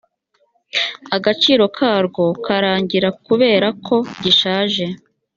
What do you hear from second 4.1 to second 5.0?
gishaje